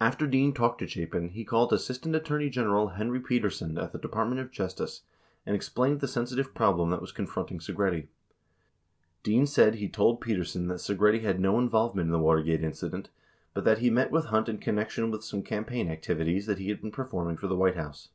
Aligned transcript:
After 0.00 0.26
Dean 0.26 0.54
talked 0.54 0.78
to 0.78 0.86
Chapin, 0.86 1.28
he 1.28 1.44
called 1.44 1.70
Assistant 1.70 2.16
Attorney 2.16 2.48
General 2.48 2.88
Henry 2.96 3.20
Petersen 3.20 3.76
at 3.76 3.92
the 3.92 3.98
Department 3.98 4.40
of 4.40 4.50
Justice 4.50 5.02
and 5.44 5.54
explained 5.54 6.00
the 6.00 6.08
sensi 6.08 6.34
tive 6.36 6.54
problem 6.54 6.88
that 6.88 7.02
was 7.02 7.12
confronting 7.12 7.58
Segretti. 7.58 8.08
Dean 9.22 9.46
said 9.46 9.74
he 9.74 9.86
told 9.86 10.22
Petersen 10.22 10.68
that 10.68 10.78
Segretti 10.80 11.20
had 11.20 11.38
no 11.40 11.58
involvement 11.58 12.06
in 12.06 12.12
the 12.12 12.18
Watergate 12.18 12.64
incident, 12.64 13.10
but 13.52 13.64
that 13.64 13.80
he 13.80 13.90
met 13.90 14.10
with 14.10 14.24
Hunt 14.24 14.48
in 14.48 14.56
connection 14.56 15.10
with 15.10 15.22
some 15.22 15.42
campaign 15.42 15.90
activities 15.90 16.46
that 16.46 16.56
he 16.56 16.70
had 16.70 16.80
been 16.80 16.90
performing 16.90 17.36
for 17.36 17.46
the 17.46 17.54
White 17.56 17.76
House. 17.76 18.08